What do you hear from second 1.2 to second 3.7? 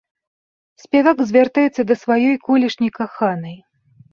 звяртаецца да сваёй колішняй каханай.